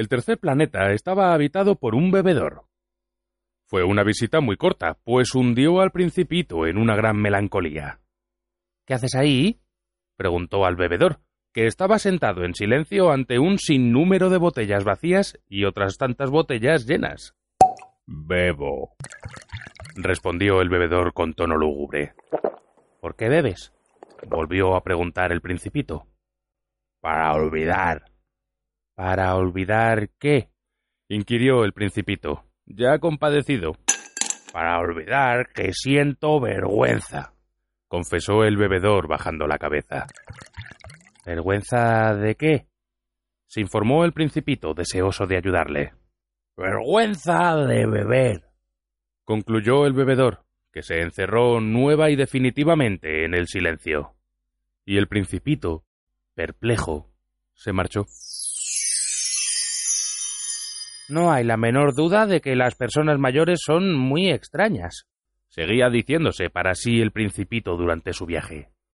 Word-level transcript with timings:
El 0.00 0.08
tercer 0.08 0.38
planeta 0.38 0.92
estaba 0.92 1.34
habitado 1.34 1.74
por 1.74 1.94
un 1.94 2.10
bebedor. 2.10 2.64
Fue 3.66 3.84
una 3.84 4.02
visita 4.02 4.40
muy 4.40 4.56
corta, 4.56 4.96
pues 5.04 5.34
hundió 5.34 5.82
al 5.82 5.90
principito 5.90 6.66
en 6.66 6.78
una 6.78 6.96
gran 6.96 7.18
melancolía. 7.18 8.00
¿Qué 8.86 8.94
haces 8.94 9.14
ahí? 9.14 9.60
preguntó 10.16 10.64
al 10.64 10.76
bebedor, 10.76 11.20
que 11.52 11.66
estaba 11.66 11.98
sentado 11.98 12.44
en 12.44 12.54
silencio 12.54 13.10
ante 13.10 13.38
un 13.38 13.58
sinnúmero 13.58 14.30
de 14.30 14.38
botellas 14.38 14.84
vacías 14.84 15.38
y 15.50 15.66
otras 15.66 15.98
tantas 15.98 16.30
botellas 16.30 16.86
llenas. 16.86 17.34
Bebo, 18.06 18.94
respondió 19.96 20.62
el 20.62 20.70
bebedor 20.70 21.12
con 21.12 21.34
tono 21.34 21.58
lúgubre. 21.58 22.14
¿Por 23.02 23.16
qué 23.16 23.28
bebes? 23.28 23.74
volvió 24.26 24.76
a 24.76 24.82
preguntar 24.82 25.30
el 25.30 25.42
principito. 25.42 26.06
Para 27.02 27.34
olvidar. 27.34 28.09
¿Para 29.00 29.34
olvidar 29.34 30.10
qué? 30.18 30.50
inquirió 31.08 31.64
el 31.64 31.72
principito, 31.72 32.44
ya 32.66 32.98
compadecido. 32.98 33.72
Para 34.52 34.78
olvidar 34.78 35.48
que 35.54 35.72
siento 35.72 36.38
vergüenza, 36.38 37.32
confesó 37.88 38.44
el 38.44 38.58
bebedor 38.58 39.08
bajando 39.08 39.46
la 39.46 39.56
cabeza. 39.56 40.06
¿Vergüenza 41.24 42.14
de 42.14 42.34
qué? 42.34 42.66
se 43.46 43.62
informó 43.62 44.04
el 44.04 44.12
principito, 44.12 44.74
deseoso 44.74 45.26
de 45.26 45.38
ayudarle. 45.38 45.94
Vergüenza 46.54 47.56
de 47.56 47.86
beber, 47.86 48.50
concluyó 49.24 49.86
el 49.86 49.94
bebedor, 49.94 50.44
que 50.74 50.82
se 50.82 51.00
encerró 51.00 51.58
nueva 51.62 52.10
y 52.10 52.16
definitivamente 52.16 53.24
en 53.24 53.32
el 53.32 53.46
silencio. 53.46 54.14
Y 54.84 54.98
el 54.98 55.08
principito, 55.08 55.86
perplejo, 56.34 57.10
se 57.54 57.72
marchó. 57.72 58.04
No 61.10 61.32
hay 61.32 61.42
la 61.42 61.56
menor 61.56 61.94
duda 61.94 62.26
de 62.26 62.40
que 62.40 62.54
las 62.54 62.76
personas 62.76 63.18
mayores 63.18 63.60
son 63.64 63.98
muy 63.98 64.30
extrañas, 64.30 65.08
seguía 65.48 65.90
diciéndose 65.90 66.50
para 66.50 66.74
sí 66.76 67.00
el 67.00 67.10
principito 67.10 67.76
durante 67.76 68.12
su 68.12 68.26
viaje. 68.26 68.68